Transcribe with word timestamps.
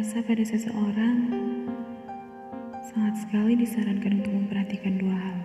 Rasa 0.00 0.26
pada 0.26 0.42
seseorang 0.42 1.18
sangat 2.82 3.14
sekali 3.22 3.58
disarankan 3.58 4.22
untuk 4.22 4.34
memperhatikan 4.34 4.98
dua 4.98 5.12
hal. 5.18 5.40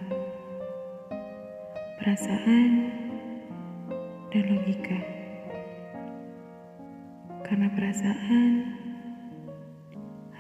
Perasaan 2.02 2.70
dan 4.34 4.44
logika. 4.54 5.02
Karena 7.46 7.70
perasaan, 7.74 8.70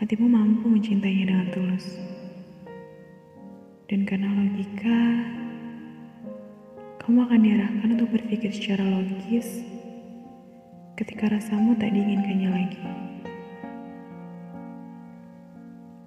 hatimu 0.01 0.25
mampu 0.25 0.69
mencintainya 0.73 1.33
dengan 1.33 1.47
tulus. 1.53 1.85
Dan 3.89 4.09
karena 4.09 4.29
logika, 4.37 5.01
kamu 7.01 7.19
akan 7.29 7.39
diarahkan 7.45 7.89
untuk 7.93 8.09
berpikir 8.09 8.53
secara 8.53 8.85
logis 8.85 9.74
ketika 10.95 11.27
rasamu 11.27 11.75
tak 11.75 11.91
diinginkannya 11.91 12.49
lagi. 12.55 12.83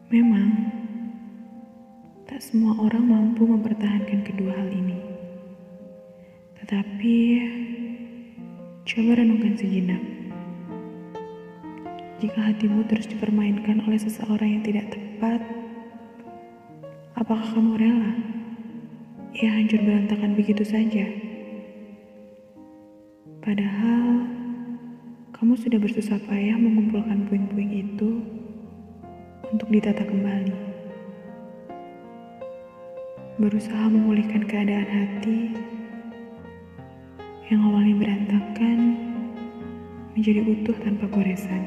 Memang, 0.08 0.48
tak 2.24 2.40
semua 2.40 2.72
orang 2.80 3.04
mampu 3.04 3.44
mempertahankan 3.44 4.24
kedua 4.24 4.56
hal 4.56 4.72
ini. 4.72 4.96
Tetapi, 6.56 7.16
coba 8.88 9.10
renungkan 9.20 9.60
sejenak. 9.60 10.00
Jika 12.24 12.40
hatimu 12.48 12.88
terus 12.88 13.12
dipermainkan 13.12 13.84
oleh 13.84 14.00
seseorang 14.00 14.56
yang 14.56 14.64
tidak 14.64 14.88
tepat, 14.88 15.44
apakah 17.12 17.44
kamu 17.52 17.76
rela 17.76 18.12
ia 19.36 19.52
hancur 19.52 19.84
berantakan 19.84 20.32
begitu 20.32 20.64
saja? 20.64 21.04
Padahal, 23.44 24.37
kamu 25.38 25.54
sudah 25.54 25.78
bersusah 25.78 26.18
payah 26.26 26.58
mengumpulkan 26.58 27.30
puing-puing 27.30 27.70
itu 27.70 28.26
untuk 29.54 29.70
ditata 29.70 30.02
kembali. 30.02 30.50
Berusaha 33.38 33.86
memulihkan 33.86 34.42
keadaan 34.50 34.90
hati 34.90 35.54
yang 37.54 37.70
awalnya 37.70 37.94
berantakan 38.02 38.78
menjadi 40.18 40.42
utuh 40.42 40.74
tanpa 40.82 41.06
goresan. 41.06 41.62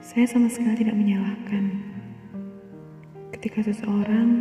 Saya 0.00 0.24
sama 0.24 0.48
sekali 0.48 0.88
tidak 0.88 0.96
menyalahkan 0.96 1.68
ketika 3.36 3.60
seseorang 3.60 4.40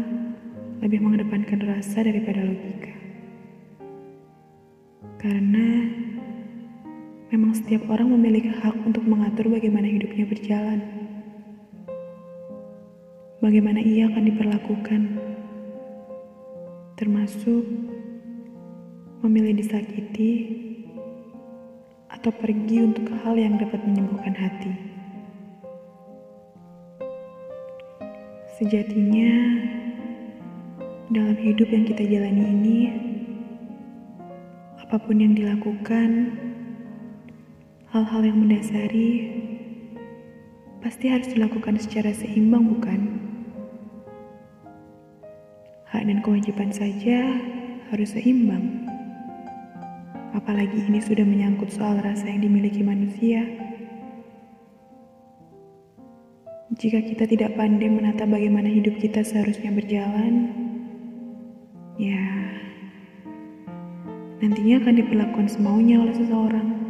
lebih 0.80 1.04
mengedepankan 1.04 1.60
rasa 1.76 2.08
daripada 2.08 2.40
logika. 2.40 2.95
Karena 5.20 6.02
memang 7.32 7.56
setiap 7.56 7.88
orang 7.88 8.12
memiliki 8.12 8.52
hak 8.52 8.76
untuk 8.84 9.08
mengatur 9.08 9.48
bagaimana 9.48 9.88
hidupnya 9.88 10.28
berjalan. 10.28 10.84
Bagaimana 13.40 13.80
ia 13.80 14.12
akan 14.12 14.23
diperlakukan. 14.28 15.02
Termasuk 17.00 17.64
memilih 19.23 19.64
disakiti 19.64 20.60
atau 22.12 22.36
pergi 22.36 22.84
untuk 22.84 23.08
hal 23.23 23.40
yang 23.40 23.56
dapat 23.56 23.80
menyembuhkan 23.88 24.36
hati. 24.36 24.76
Sejatinya, 28.60 29.32
dalam 31.10 31.40
hidup 31.40 31.72
yang 31.72 31.88
kita 31.88 32.04
jalani 32.06 32.44
ini, 32.44 32.80
apa 34.84 35.00
pun 35.02 35.18
yang 35.18 35.34
dilakukan, 35.34 36.51
hal-hal 37.92 38.24
yang 38.24 38.40
mendasari 38.40 39.36
pasti 40.80 41.12
harus 41.12 41.28
dilakukan 41.36 41.76
secara 41.76 42.16
seimbang, 42.16 42.72
bukan? 42.72 43.00
Hak 45.92 46.08
dan 46.08 46.24
kewajiban 46.24 46.72
saja 46.72 47.36
harus 47.92 48.16
seimbang. 48.16 48.88
Apalagi 50.32 50.88
ini 50.88 51.04
sudah 51.04 51.28
menyangkut 51.28 51.68
soal 51.68 52.00
rasa 52.00 52.32
yang 52.32 52.48
dimiliki 52.48 52.80
manusia. 52.80 53.44
Jika 56.80 57.04
kita 57.04 57.28
tidak 57.28 57.60
pandai 57.60 57.92
menata 57.92 58.23
bagaimana 58.23 58.72
hidup 58.72 58.96
kita 59.04 59.20
seharusnya 59.20 59.76
berjalan, 59.76 60.48
ya 62.00 62.23
nantinya 64.40 64.80
akan 64.80 64.96
diperlakukan 64.96 65.48
semaunya 65.52 66.00
oleh 66.00 66.16
seseorang. 66.16 66.80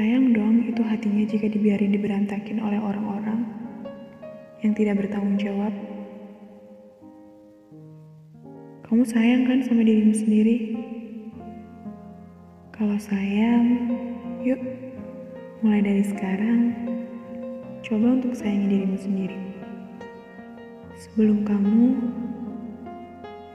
Sayang 0.00 0.32
dong 0.32 0.64
itu 0.64 0.80
hatinya 0.80 1.28
jika 1.28 1.44
dibiarin 1.44 1.92
diberantakin 1.92 2.56
oleh 2.56 2.80
orang-orang 2.80 3.44
yang 4.64 4.72
tidak 4.72 4.96
bertanggung 4.96 5.36
jawab. 5.36 5.76
Kamu 8.88 9.04
sayang 9.04 9.44
kan 9.44 9.60
sama 9.60 9.84
dirimu 9.84 10.16
sendiri? 10.16 10.56
Kalau 12.72 12.96
sayang, 12.96 13.92
yuk 14.40 14.56
mulai 15.60 15.84
dari 15.84 16.00
sekarang 16.00 16.72
coba 17.84 18.16
untuk 18.16 18.32
sayangi 18.32 18.72
dirimu 18.72 18.96
sendiri. 18.96 19.36
Sebelum 20.96 21.44
kamu 21.44 21.84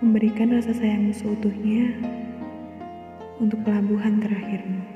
memberikan 0.06 0.54
rasa 0.54 0.78
sayangmu 0.78 1.10
seutuhnya 1.10 1.90
untuk 3.42 3.66
pelabuhan 3.66 4.22
terakhirmu. 4.22 4.95